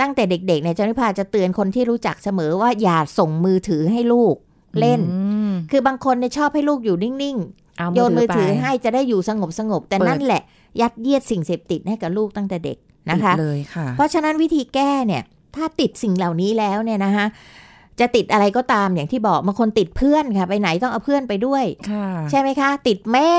[0.00, 4.34] ตั้งแต่เด็กๆเนี่ยจันวิภาจะเตือนคนที่รู้จักเสมอว่าอย่าส่งมือถือให้ลูก
[4.80, 7.38] เล่นอืมคือบางคนเนี่ยชอบให้ลูกอยู่นิ่ง
[7.78, 10.42] เอาๆโยนมือถือไปให้จะได้อยู่สงบสงบๆแต่เปิดนั่นแหละ
[10.80, 12.78] ยัดเยียดสิ่งเสพติดให้กับลูกตั้งแต่เด็ก
[13.10, 15.22] นะคะติดเลยค่ะ เพราะฉะนั้นวิธีแก้เนี่ย
[15.56, 17.26] ถ้าติดสิ่งเหล่านี้แล้วเนี่ยนะคะ
[18.00, 23.30] จะติดอะไรก็ตามอย่างที่บอกบางคนติดเพื่อนค่ะ ไปไหนต้องเอาเพื่อนไปด้วยค่ะใช่ไหมคะ ติดแม่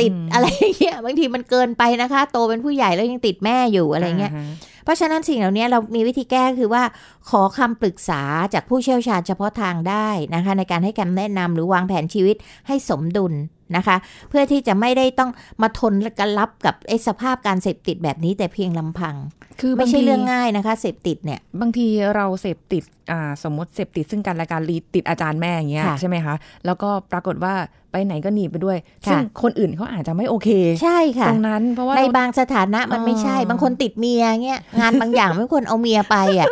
[0.00, 4.46] ติดอืมอะไรอย่างเงี้ยบางทีมันเกินไปนะคะ โตเป็นผู้ใหญ่แล้วยังติดแม่อยู่อะไรเงี้ยาฮะ
[4.84, 6.82] เพราะฉะนั้นสิ่งเหล่านี้เรามีวิธีแก้คือว่า
[7.30, 8.22] ขอคำปรึกษา
[8.54, 13.32] จากผู้เชี่ยวชาญเฉพาะทางได้นะคะ ในการให้คำแนะนำหรือวางแผนชีวิตให้สมดุล
[13.76, 13.96] นะคะ
[14.28, 15.30] เพื่อที่จะไม่ได้ต้อง
[15.62, 19.14] มาทนและกันรับกับไอ้สภาพการเสพติดแบบนี้แต่เพียงลำพัง
[19.60, 23.03] คือไม่บางใช่ทีเรื่องง่ายนะคะ เสพติดเนี่ย บางทีเราเสพติดอ่า
[23.42, 26.34] สมมติเสพติดซึ่งกันและการรีติดอาจารย์แม่อย่างเงี้ยค่ะใช่ไหมคะ
[26.66, 27.54] แล้วก็ปรากฏว่า
[27.92, 30.48] ไปไหนก็หนีไปด้วยค่ะซึ่งคนอื่นเขาอาจจะไม่โอเค
[30.82, 36.48] ใช่ค่ะ ตรงนั้นเพราะว่าในเราบางสถานะมันไม่ใช่อ๋อบางคนติดเมียเงี้ยงานบางอย่างไม่ควรเอาเมียไปอะ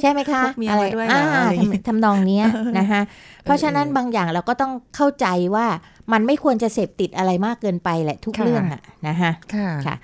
[0.00, 2.44] ใช่ไหมคะพกเมียอะไรมาด้วยเหรออ่าอะไรอย่างเงี้ยทำทำนองเนี้ย
[2.78, 3.00] นะคะ
[3.44, 5.66] เพราะฉะนั้นบางอย่างเราก็ต้องเข้าใจว่า
[6.12, 9.94] มันไม่ควรจะเสพติดอะไรมากเกินไปแหละทุกค่ะเรื่องอะนะคะค่ะค่ะ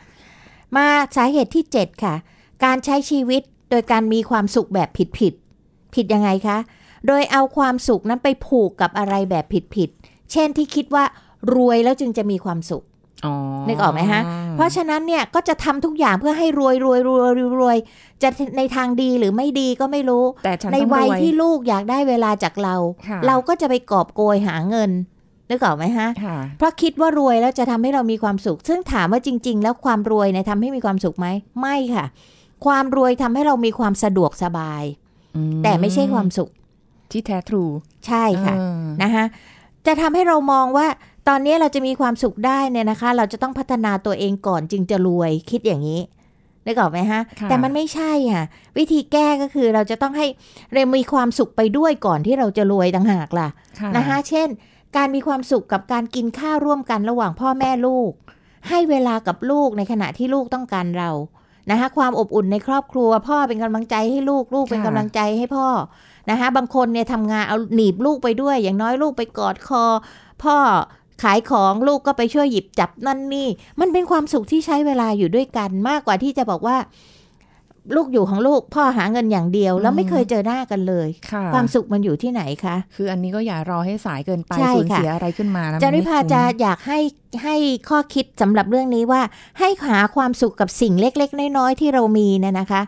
[0.77, 0.87] มา
[1.17, 2.15] สาเหตุที่ 7 ค่ะ
[2.65, 5.35] การใช้ชีวิตโดยการมีความสุขแบบผิด
[5.95, 6.59] ผิดๆผิดยังไงคะ
[7.07, 11.05] โดยเอาความสุขนั้นไปผูกกับอะไรแบบผิดผิดๆเช่นที่คิดว่า
[11.55, 12.85] รวยแล้วจึงจะมีความสุข
[13.27, 13.35] อ๋อ
[13.69, 14.21] นึกออกไหมฮะ
[14.57, 17.77] เพราะฉะนั้นเนี่ยก็จะทำทุกอย่างเพื่อให้รวยรวยรวยรวยรวย
[18.23, 22.75] จะในทางดีหรือไม่ดีก็ไม่รู้ แต่ฉันในต้องวัยรวยที่ลูกอยากได้เวลาจากเรา
[23.09, 24.91] ค่ะเราก็จะไปกอบโกยหาเงิน
[25.51, 31.27] นึกออกไหมฮะค่ะเพราะคิดว่ารวยแล้วจะทำให้เรามีความสุข ซึ่งถามว่าจริง ๆ แล้วความรวยเนี่ยทำให้มีความสุขไหม
[31.61, 32.05] ไม่ค่ะ
[32.67, 35.02] ความรวยทำให้เรามีความสะดวกสบายอื
[35.63, 36.51] แต่ไม่ใช่ความสุข
[37.11, 37.65] ที่แท้ทรู
[38.07, 39.25] ใช่ค่ะเออนะคะ
[39.87, 40.87] จะทำให้เรามองว่า
[41.29, 46.01] ตอนนี้เราจะมีความสุขได้เนี่ยนะคะ เราจะต้องพัฒนาตัวเองก่อนจึงจะรวยคิดอย่างนี้
[46.67, 48.45] นึกออกไหมฮะค่ะแต่มันไม่ใช่ค่ะ
[48.79, 50.27] วิธีแก้ก็คือเราจะต้องให้
[50.73, 53.49] เรามีความสุขไปด้วยก่อนที่เราจะรวยต่างหากล่ะ
[53.81, 54.49] ค่ะนะคะเช่น
[54.97, 58.13] การมีความสุขกับการกินข้าวร่วมกันระหว่างพ่อแม่ลูก
[58.69, 61.11] ให้เวลากับลูกในขณะที่ลูกต้องการเรา
[61.71, 65.67] นะคะความอบอุ่นในครอบครัว พ่อเป็นกำลังใจให้ลูกลูกเป็นกำลังใจให้พ่อ
[66.31, 69.85] นะคะบางคนเนี่ยทำงานเอาหนีบลูกไปด้วย อย่างน้อยลูกไปกอดคอ
[70.43, 70.57] พ่อ
[71.23, 73.49] ขายของลูกก็ไปช่วยหยิบจับนั่นนี่
[73.81, 76.77] มันเป็นความสุขที่ใช้เวลาอยู่ด้วยกันมากกว่าที่จะบอกว่า
[77.97, 86.99] ลูกอยู่ของลูกพ่อหาเงินอย่างเดียว แล้วไม่เคยเจอหน้ากันเลยค่ะความสุขมันอยู่ที่ไหนคะ คืออันนี้ก็อย่ารอให้สายเกินไปใช่สูญค่ะเสียอะไรขึ้นมาแล้วจามันริไม่พาคุ้มจะอยากให้
[87.43, 87.57] ให้
[87.89, 89.23] ข้อคิดสำหรับเรื่องนี้ว่า
[89.59, 92.83] ให้หาความสุขกับสิ่งเล็ก ๆ น้อยๆที่เรามีเนี่ยนะคะ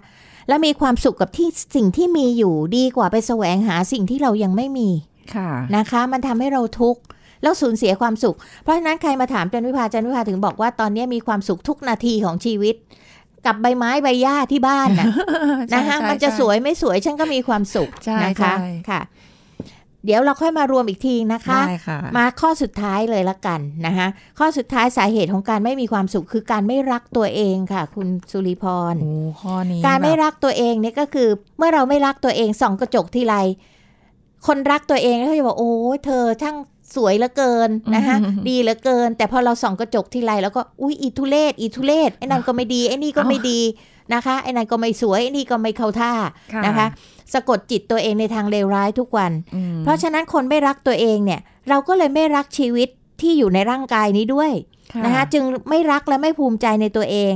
[0.48, 4.88] แล้วมีความสุขกับที่สิ่งที่มีอยู่ดีกว่าไปแสวงหาสิ่งที่เรายังไม่มี
[5.34, 7.00] ค่ะนะคะ มันทำให้เราทุกข์
[7.42, 12.74] แล้วสูญเสียความสุข เพราะฉะนั้นใครมาถามจันวิพาจันวิพาถึงบอกว่าตอนนี้มีความสุขทุกนาทีของชีวิต
[13.46, 15.06] กับใบไม้ใบหญ้าที่บ้านน่ะ
[15.74, 19.02] นะคะใช่มันจะใช่สวยไม่สวยฉันก็มีความสุขใช่นะคะใช่ค่ะ
[20.04, 24.06] เดี๋ยวเราค่อยมารวมอีกทีนะคะได้ค่ะมาข้อสุดท้ายเลยละกันนะคะ
[24.38, 31.28] ข้อสุดท้ายสาเหตุของการไม่มีความสุขคือการไม่รักตัวเองค่ะ คุณสุริพรโอ้ข้อนี้การไม่แบบรักตัวเองเนี่ยก็คือ
[31.58, 33.36] เมื่อเราไม่รักตัวเองส่องกระจกทีไร
[34.46, 36.56] คนรักตัวเองก็จะบอกโอ้ยเธอช่าง
[36.96, 38.16] สวยเหลือเกินนะคะ
[38.48, 43.60] ดีเหลือเกิน แต่พอเราส่องกระจกทีไรแล้วก็อุ้ยอีทุเลศอีทุเลศไอ้นั่นก็ไม่ดีไอ้นี่ก็ไม่ดี
[44.14, 46.12] นะคะไอ้นั่นก็ไม่สวยไอ้นี่ก็ไม่เข้าท่า
[46.54, 46.86] ค่ะนะคะ
[47.32, 52.88] สะกดจิตตัวเองในทางเลวร้ายทุกวันอืมเพราะฉะนั้นคนไม่รักตัวเองเนี่ย เราก็เลยไม่รักชีวิต
[53.20, 54.52] ที่อยู่ในร่างกายนี้ด้วย
[55.04, 57.32] นะคะจึงไม่รักและไม่ภูมิใจในตัวเอง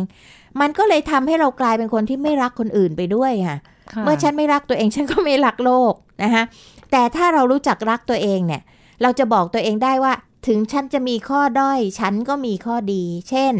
[0.61, 3.59] มันก็เลยทำให้เรากลายเป็นคนที่ไม่รักคนอื่นไปด้วยค่ะ
[3.92, 5.92] ค่ะเมื่อฉันไม่รักตัวเองฉันก็ไม่รักโลก
[6.23, 6.44] นะคะ
[6.92, 8.62] แต่ถ้าเรารู้จักรักตัวเองเนี่ย
[9.03, 10.13] เราจะบอกตัวเองได้ว่า
[10.47, 13.53] ถึงฉันจะมีข้อด้อย ฉันก็มีข้อดี เช่น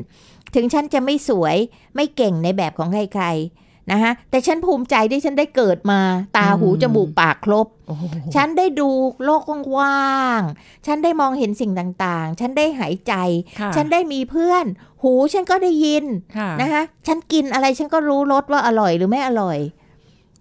[0.55, 1.57] ถึงฉันจะไม่สวย
[1.95, 6.01] ไม่เก่งในแบบของใครๆนะคะแต่ฉันภูมิใจที่ฉันได้เกิดมา
[6.37, 8.89] ตาหูจมูกปากครบโอ้โหฉันได้ดู
[9.25, 13.15] โลกกว้างๆฉันได้มองเห็นสิ่งต่างๆ ฉันได้หายใจ
[13.61, 14.65] ค่ะฉันได้มีเพื่อน
[15.03, 16.05] หูฉันก็ได้ยิน
[16.39, 19.59] ค่ะนะคะฉันกินอะไรฉันก็รู้รสว่าอร่อยหรือไม่อร่อย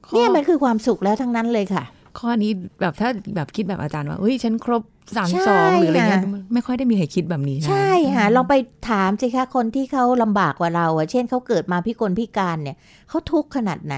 [0.06, 1.84] ข้อเนี่ยมันคือความสุขแล้วทั้งนั้นเลยค่ะ
[2.20, 2.52] ข้อนี้
[2.82, 4.82] แบบถ้าแบบคิดแบบอาจารย์ว่าเฮ้ยฉันครบ
[5.16, 8.54] สามใช่สองหรืออะไรเงี้ยค่ะไม่ค่อยได้มีใครคิดแบบนี้นะใช่ค่ะลองไป
[8.90, 12.76] ถามสิคะคนที่เขาลำบากกว่าเราอะเช่นเขาเกิดมาพิกลพิการเนี่ย
[13.10, 13.96] เขาทุกข์ขนาดไหน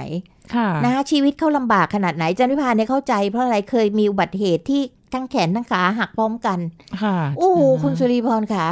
[0.56, 4.82] ค่ะนะคะชีวิตเขาลำบากขนาดไหนจันวิพาเนี่ยเข้าใจเพราะอะไรเคยมีอุบัติเหตุที่
[5.14, 6.60] ทั้งแขนทั้งขาหักพร้อมกัน
[7.04, 8.68] ค่ะ โอ้โหคุณสุริพรค่ะ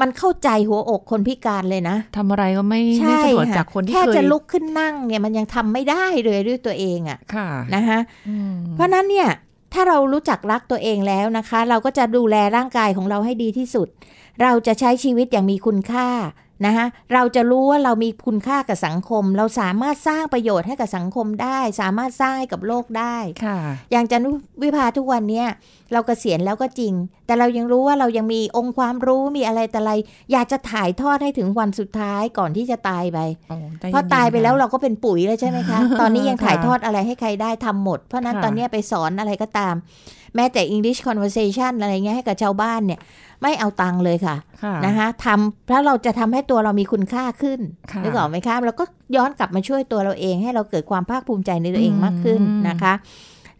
[0.00, 9.28] มันเข้าใจหัวอกคนพิการเลยนะทำอะไรก็ไม่ใช่ไม่สะดวกค่ะจากคนที่แค่เคยจะลุกขึ้นนั่งเนี่ยมันยังทำไม่ได้เลยด้วยตัวเองอะค่ะนะคะอืมเพราะนั้นเนี่ย
[9.72, 13.88] ถ้าเรารู้จักรักตัวเองแล้วนะคะ เราก็จะดูแลร่างกายของเราให้ดีที่สุด
[14.42, 16.08] เราจะใช้ชีวิตอย่างมีคุณค่า
[16.66, 23.58] นะคะเราจะรู้ว่าเรามีคุณค่ากับสังคม เราสามารถสร้างประโยชน์ให้กับสังคมได้ สามารถสร้างให้กับโลกได้ค่ะ
[23.92, 24.22] อย่างจัน
[24.62, 25.46] วิภาทุกวันเนี้ย
[25.92, 26.92] เราเกษียณแล้วก็จริง
[27.26, 29.92] แต่เรายังรู้ว่าเรายังมีองค์ความรู้มีอะไรแต่อะไร
[30.32, 39.74] อยากจะถ่ายทอดให้ถึงวันสุดท้ายก่อนที่จะตายไปโอ้ใจเพราะเย็นๆตายไปแล้วค่ะเราก็เป็นปุ๋ยแล้วใช่ไหมคะ ตอนนี้ยังถ่ายทอดอะไรให้ใครได้ทำหมด เพราะนั้นค่ะตอนเนี้ยไปสอนอะไรก็ตาม
[40.36, 43.00] แม้แต่ English conversation อะไรเงี้ยให้กับชาวบ้านเนี่ย
[43.42, 48.84] ไม่เอาตังค์เลยค่ะค่ะนะคะทำเพราะเราจะทำให้ตัวเรามีคุณค่าขึ้นค่ะนึกออกไหมคะแล้วก็
[49.16, 52.94] ย้อนกลับมาช่วยตัวเราเอง ให้เราเกิดความภาคภูมิใจในตัวเองมากขึ้นอืมนะคะ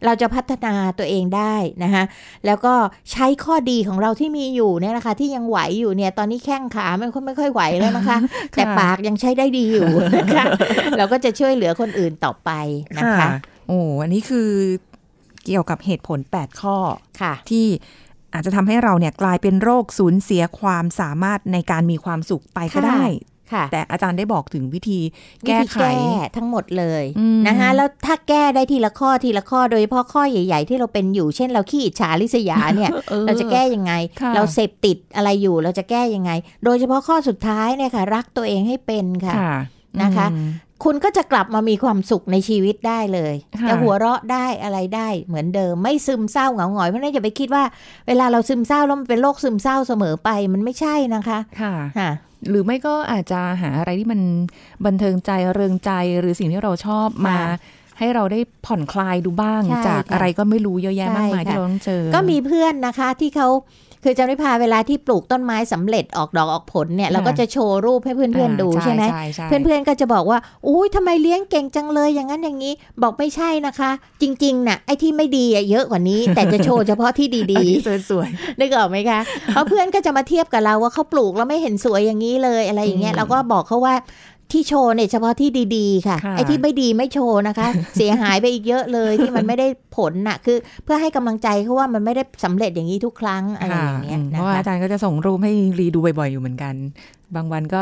[0.05, 2.03] เราจะพัฒนาตัวเองได้นะคะ
[2.45, 2.73] แล้วก็
[3.11, 8.17] ใช้ข้อดีของเราที่มีอยู่เนี่ยนะคะ ที่ยังไหวอยู่เนี่ยตอนนี้แข้งขาไม่ค่อยไม่ค่อยไหวแล้วนะคะ
[8.51, 10.45] แต่ปากยังใช้ได้ดีอยู่นะคะ
[10.97, 12.51] เราก็จะช่วยเหลือคนอื่นต่อไป
[12.97, 13.29] นะคะ
[13.67, 14.49] โอ้อันนี้คือ
[15.45, 16.77] เกี่ยวกับเหตุผล 8 ข้อ
[17.21, 17.65] ค่ะที่
[18.35, 23.03] อาจจะทำให้เราเนี่ยกลายเป็นโรคสูญเสียความสามารถในการมีความสุขไปก็ค่ะได้
[23.53, 24.99] ค่ะแต่อาจารย์ได้บอกถึงวิธี
[25.47, 36.31] แก้วิธีไขแก้ทั้งหมดเลยอืมนะคะแล้วถ้าแก้ได้ทีละข้อทีละข้อโดยเฉพาะข้อใหญ่ ๆ ที่เราเป็นอยู่ เช่นเราขี้อิจฉาริษยาเนี่ยออเราจะแก้ยังไงค่ะเราเสพติดอะไรอยู่เราจะแก้ยังไง
[36.63, 39.55] โดยเฉพาะข้อสุดท้ายเนี่ยค่ะ รักตัวเองให้เป็นค่ะค่ะ
[40.01, 40.49] นะคะอืม
[40.83, 47.63] คุณก็จะกลับมามีความสุขในชีวิตได้เลยค่ะจะหัวเราะได้อะไรได้เหมือนเดิม ไม่ซึมเศร้าเหงาหงอยเพราะฉะนั้นอย่าไปคิดว่า
[48.07, 52.09] เวลาเราซึมเศร้าแล้วมันเป็นโรคซึมเศร้าเสมอไปมันไม่ใช่นะคะค่ะค่ะ
[52.49, 54.21] หรือไม่ก็อาจจะหาอะไรที่มัน
[54.85, 57.49] บันเทิงใจเริงใจหรือสิ่งที่เราชอบมาค่ะ
[57.99, 63.47] ให้เราได้ผ่อนคลายดูบ้างใช่จากค่ะอะไรก็ไม่รู้เยอะแยะมากมายใช่ค่ะที่เราต้องเจอ ก็มีเพื่อนนะคะที่เขา
[64.07, 70.37] คือจำได้พาเวลาที่ปลูกต้นไม้สำเร็จออกดอกออกผลเนี่ยค่ะเราก็จะโชว์รูปให้เพื่อนๆดูใช่ไหมใช่ใช่เพื่อนๆก็จะบอกว่า
[70.67, 73.91] อุ้ยทำไมเลี้ยงเก่งจังเลยอย่างนั้นอย่างนี้บอกไม่ใช่นะคะ
[74.21, 77.65] จริงๆน่ะไอ้ที่ไม่ดีอะเยอะกว่านี้ แต่จะโชว์เฉพาะที่ดีดี
[78.09, 83.95] สวยๆนึกออกไหมคะเพราะเพื่อนก็จะมาเทียบกับเราว่าเขาปลูกแล้วไม่เห็นสวยอย่างนี้เลยอะไรอย่างเงี้ยอืมเราก็บอกเขาว่า
[84.51, 96.73] ที่โชว์เนี่ยเฉพาะที่ดีๆค่ะค่ะ ไอ้ที่ไม่ดีไม่โชว์นะคะ เสียหายไปอีกเยอะเลยที่มันไม่ได้ผลน่ะ คือเพื่อให้กำลังใจเขาว่ามันไม่ได้สำเร็จอย่างนี้ทุกครั้งอะไรค่ะอย่างเงี้ยอืมเพนะราะว่าคะอาจารย์ก็จะส่งรูปให้รีดูบ่อยๆอยู่เหมือนกัน
[97.35, 97.81] บางวันก็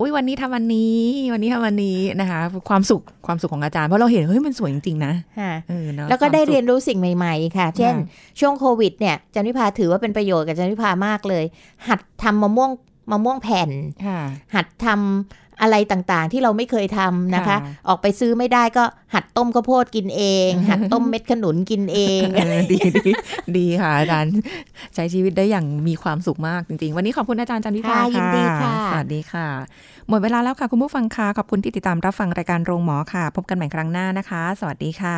[0.00, 0.96] อุ้ยวันนี้ทำวันนี้
[1.32, 11.44] วันนี้ทำวันนี้นะคะ ความสุขความสุขของอาจารย์เพราะเราเห็นเฮ้ยมันสวยจริงๆนะค่ะเออเนอะแล้วก็ได้ควาเรียมนรู้สิ่งใหม่ ๆ ค่ะ เช่นค่ะช่วงโควิดเนี่ยจันวิพาถือว่าเป็นประโยชน์กับจันวิพามากเลย
[11.88, 12.70] หัดทำมะม่วง
[13.10, 14.20] มะม่วงแผ่นสุขค่ะ
[14.54, 23.12] หัดทำ อะไรต่างๆ ที่เราไม่เคยทำนะคะค่ะออกไปซื้อไม่ได้ก็หัดต้มข้าวโพดกินเอง หัดต้มเม็ดขนุนกินเองเออดีดี
[23.56, 24.34] ดีค่ะอาจารย์
[24.94, 29.46] ใช้ชีวิตได้อย่างมีความสุขมากจริงๆ วันนี้ขอบคุณอาจารย์จันทิพาค่ะยินดีค่ะ สวัสดีค่ะ
[30.08, 35.16] หมดเวลาแล้วค่ะคุณผู้ฟังค่ะขอบคุณที่ติดตามรับฟังรายการโรงหมอค่ะ พบกันใหม่ครั้งหน้านะคะ สวัสดีค่ะ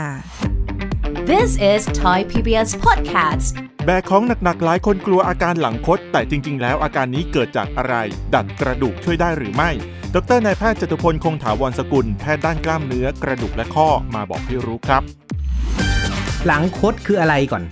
[1.30, 3.48] This is Thai PBS Podcast.
[3.86, 7.94] แบกของหนักๆ หลายคนกลัวอาการหลังคดแต่จริง ๆ แล้วอาการนี้เกิดจากอะไร
[8.34, 9.70] ดัดกระดูกช่วยได้หรือไม่
[10.16, 15.02] ดรนายแพทย์จตุพลคงถาวรสกุล แพทย์ด้านกล้ามเนื้อกระดูกและข้อมาบอกให้รู้ครับ
[16.46, 17.64] หลังคดคืออะไรก่อน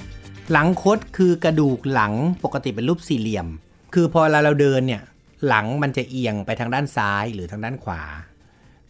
[0.52, 2.12] หลังคดคือกระดูกหลัง
[2.44, 3.46] ปกติเป็นรูปสี่เหลี่ยม
[3.94, 5.02] คือพอเวลาเราเดินเนี่ย
[5.48, 8.02] หลังมันจะเอียงไปทางด้านซ้ายหรือทางด้านขวา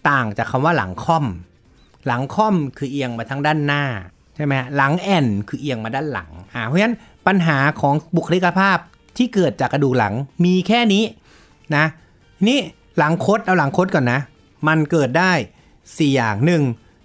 [0.08, 1.24] ต่างจากคำว่าหลังค่อม
[2.06, 3.84] หลังค่อมคือเอียงมาทางด้านหน้า
[4.36, 8.78] ใช่ไหมหลังแอนคือเอียงมาด้านหลังอ่าเพราะฉะนั้นปัญหาของบุคลิกภาพ
[9.16, 10.14] ที่เกิดจากกระดูกหลัง
[10.44, 11.04] มีแค่นี้
[11.76, 11.84] นะ
[12.48, 12.60] นี่
[12.98, 14.20] หลังคดเอาหลังคดก่อนนะ
[14.68, 15.32] มันเกิดได้
[15.72, 16.62] 4 อย่างหนึ่ง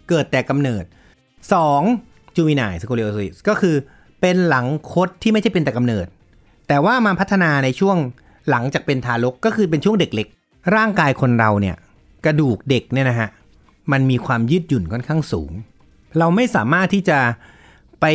[0.09, 0.83] เกิดแต่กำเนิด
[1.59, 2.35] 2.
[2.35, 3.75] จูวินายสโคเลโอซิสก็คือ
[4.21, 6.07] เป็นหลังคดที่ไม่ใช่เป็นแต่กำเนิด
[6.67, 7.97] แต่ว่ามาพัฒนาในช่วง
[8.49, 10.27] หลังจากเป็นทารกก็คือเป็นช่วงเด็กเล็ก
[10.75, 11.75] ร่างกายคนเราเนี่ย
[12.25, 13.29] กระดูกเด็กเนี่ยนะฮะ
[13.91, 15.51] มันมีความยืดหยุ่นค่อนข้างสูง
[16.19, 17.19] เราไม่สามารถที่จะ
[18.01, 18.05] ไป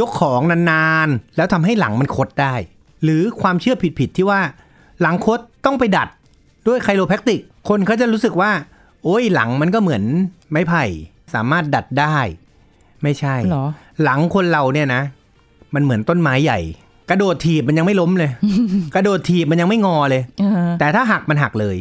[0.00, 2.54] ยกของนานๆ แล้วทำให้หลังมันคดได้
[3.02, 4.40] หรือความเชื่อผิดๆที่ว่า
[5.00, 6.08] หลังคดต้องไปดัด
[6.66, 8.52] ด้วยไคโรแพคติก คนเขาจะรู้สึกว่า
[9.04, 10.02] โอ้ยหลังมันก็เหมือน
[10.50, 10.84] ไม้ไผ่
[11.34, 12.16] สามารถดัดได้
[13.02, 13.64] ไม่ใช่เหรอ
[14.02, 15.02] หลังคนเราเนี่ยนะ
[15.74, 16.60] มันเหมือนต้นไม้ใหญ่
[17.10, 18.30] กระโดดถีบมันยังไม่ล้มเลย
[18.94, 21.76] กระโดดถีบมันยังไม่งอเลยเออแต่ถ้าหักมันหักเลย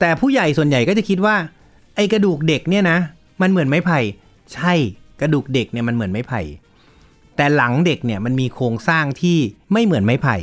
[0.00, 1.36] แต่ผู้ใหญ่ส่วนใหญ่ก็จะคิดว่า
[1.96, 2.98] ไอ้กระดูกเด็กเนี่ยนะ
[3.42, 3.98] มันเหมือนไม้ไผ่
[4.54, 4.72] ใช่
[5.20, 6.40] กระดูกเด็กเนี่ยมันเหมือนไม้ไผ่
[7.36, 9.38] แต่หลังเด็กเนี่ยมันมีโครงสร้างที่
[9.72, 10.36] ไม่เหมือนไม้ไผ่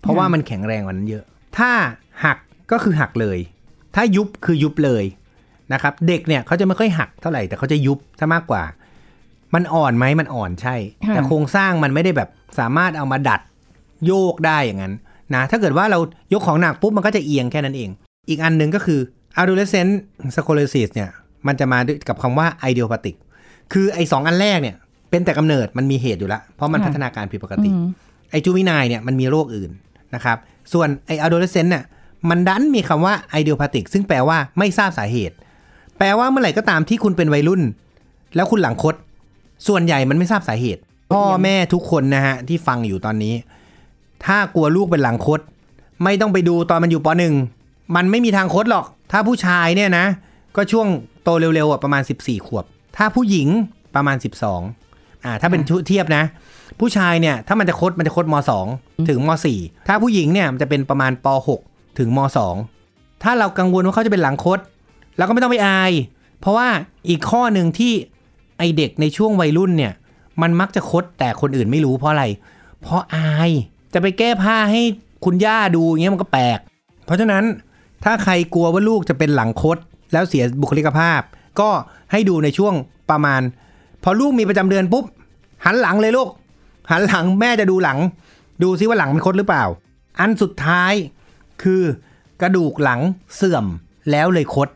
[0.00, 1.24] เพราะว่ามันแข็งแรงกว่านั้นเยอะ
[1.58, 1.70] ถ้า
[2.24, 2.38] หัก
[2.72, 3.38] ก็คือหักเลย
[3.94, 5.04] ถ้ายุบคือยุบเลย
[5.72, 8.62] นะครับเด็กเนี่ยเขาจะไม่ค่อยหักเท่าไหร่แต่เขาจะยุบซะมากกว่า
[9.54, 13.40] มันอ่อนไหมมันอ่อนใช่ค่ะแต่โครงสร้างมันไม่ได้แบบสามารถเอามาดัด
[14.06, 14.94] โยกได้อย่างนั้น
[15.34, 15.98] นะถ้าเกิดว่าเรา
[16.32, 17.90] ยกของหนักปุ๊บมันก็จะเอียงแค่นั้นเอง
[18.28, 19.00] อีกอันหนึ่งก็คือ
[19.40, 19.92] adolescent
[20.34, 21.10] scoliosis เนี่ย
[21.46, 23.16] มันจะมาด้วยกับคำว่า idiopathic
[23.72, 24.76] คือไอ้สองอันแรกเนี่ย
[25.10, 27.86] เป็นแต่กำเนิดมันมีเหตุอยู่แล้ว เพราะมันค่ะพัฒนาการผิดปกติอืม
[28.30, 29.70] ไอ้จูวินายเนี่ยมันมีโรคอื่น
[30.14, 30.38] นะครับ
[30.72, 31.84] ส่วนไอ้ adolescent เนี่ย
[32.28, 35.36] มันดันมีคำว่า idiopathic ซึ่งแปลว่าไม่ทราบสาเหตุ
[35.98, 37.62] แปลว่าเมื่อไหร่ก็ตามที่คุณเป็นวัยรุ่น
[38.36, 38.94] แล้วคุณหลังคด
[39.66, 40.80] ส่วนใหญ่มันไม่ทราบสาเหตุ
[41.12, 43.34] พ่อแม่ทุกคนนะฮะ ที่ฟังอยู่ตอนนี้
[44.24, 45.40] ถ้ากลัวลูกเป็นหลังคด
[46.04, 47.34] ไม่ต้องไปดูตอนมันอยู่ปหนึ่ง
[47.96, 50.06] มันไม่มีทางคดหรอก ถ้าผู้ชายเนี่ยนะ
[50.56, 50.86] ก็ช่วง
[51.22, 52.64] โตเร็วๆอะประมาณ 14 ขวบ
[52.96, 53.48] ถ้าผู้หญิง
[53.94, 54.16] ประมาณ
[54.66, 56.24] 12อ่าถ้าเป็นเทียบนะ
[56.80, 58.34] ผู้ชายเนี่ยถ้ามันจะคดมันจะคดม
[58.72, 62.18] 2 ถึงม 4 ถ้าผู้หญิงเนี่ยมันจะเป็นประมาณป 6 ถึงม
[62.70, 64.58] 2 ถ้าเรากังวลว่าเขาจะเป็นหลังคด
[65.16, 65.92] เราก็ไม่ต้องไปอาย
[66.40, 66.68] เพราะว่า
[67.08, 67.92] อีกข้อหนึ่งที่
[68.58, 69.92] ไอเด็กในช่วงวัยรุ่นเนี่ย
[70.42, 72.24] มันมักจะคดแต่คนอื่นไม่รู้เพราะอะไร
[72.80, 73.50] เพราะอาย
[73.94, 74.82] จะไปแก้ผ้าให้
[75.24, 76.58] คุณย่าดูอย่างเงี้ยมันก็แปลก
[77.04, 77.44] เพราะฉะนั้น
[78.04, 79.78] ถ้าใครกลัวว่าลูกจะเป็นหลังคด
[80.12, 81.20] แล้วเสียบุคลิกภาพ
[81.60, 81.68] ก็
[82.12, 82.74] ให้ดูในช่วง
[83.10, 83.42] ประมาณ
[84.02, 85.04] พอลูกมีประจำเดือนปุ๊บ
[85.64, 86.28] หันหลังเลยลูก
[86.90, 87.98] หันหลังแม่จะดูหลัง
[88.62, 89.64] ดูซิว่าหลังมันคดหรือเปล่า
[90.20, 90.92] อันสุดท้าย
[91.62, 91.82] คือ
[92.42, 93.00] กระดูกหลัง
[93.36, 93.66] เสื่อม
[94.10, 94.68] แล้วเลยคด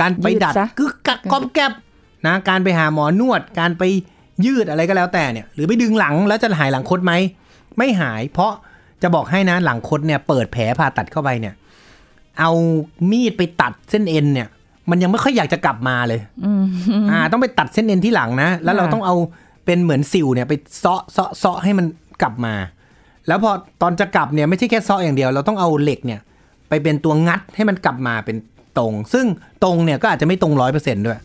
[0.00, 1.72] การไปดัดยืดซะกึกกักกอมแกบ
[2.26, 3.82] นะการไปหาหมอนวด การไป
[4.46, 7.12] ยืดอะไรก็แล้วแต่เนี่ย หรือไปดึงหลังแล้วจะหายหลังคดไหม
[7.78, 8.52] ไม่หายเพราะ
[9.02, 11.54] จะบอกให้นะหลังคดเนี่ยเปิดแผลผ่าตัดเข้าไปเนี่ย
[12.40, 12.50] เอา
[13.10, 14.48] มีดไปตัดเส้นเอ็นเนี่ย
[14.90, 16.20] มันยังไม่ค่อยอยากจะกลับมาเลย
[17.10, 19.14] อ่า ต้องไปตัดเส้นเอ็นที่หลังนะ แล้วเราค่ะต้องเอา
[19.64, 21.86] เป็นเหมือนสิวเนี่ยไปเซาะเซาะเซาะให้มัน
[22.22, 22.54] กลับมา
[23.28, 23.50] แล้วพอ
[23.82, 26.20] ตอนจะกลับเนี่ยไม่ใช่แค่ซาะอย่างเดียว เราต้องเอาเหล็กเนี่ย
[26.68, 28.36] ไปเป็นตัวงัดให้มันกลับมาเป็น
[28.78, 29.26] ตรง ซึ่ง
[29.64, 31.18] ตรงเนี่ยก็อาจจะไม่ตรงร้อยเปอร์เซ็นต์ด้วย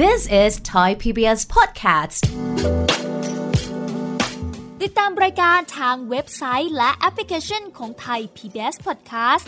[0.00, 2.20] This is Thai PBS Podcast
[4.82, 9.46] ติดตามรายการทางเว็บไซต์และแอปพลิเคชันของไทย PBS Podcast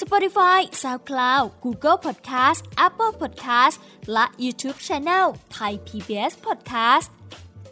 [0.00, 3.76] Spotify SoundCloud Google Podcast Apple Podcast
[4.12, 7.08] และ YouTube Channel Thai PBS Podcast